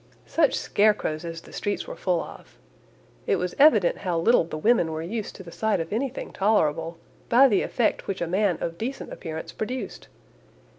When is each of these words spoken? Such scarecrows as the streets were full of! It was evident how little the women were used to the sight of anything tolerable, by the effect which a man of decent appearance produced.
Such 0.25 0.55
scarecrows 0.55 1.23
as 1.23 1.41
the 1.41 1.53
streets 1.53 1.85
were 1.85 1.95
full 1.95 2.23
of! 2.23 2.57
It 3.27 3.35
was 3.35 3.53
evident 3.59 3.99
how 3.99 4.17
little 4.17 4.43
the 4.45 4.57
women 4.57 4.91
were 4.91 5.03
used 5.03 5.35
to 5.35 5.43
the 5.43 5.51
sight 5.51 5.79
of 5.79 5.93
anything 5.93 6.33
tolerable, 6.33 6.97
by 7.29 7.47
the 7.47 7.61
effect 7.61 8.07
which 8.07 8.19
a 8.19 8.25
man 8.25 8.57
of 8.61 8.79
decent 8.79 9.13
appearance 9.13 9.51
produced. 9.51 10.07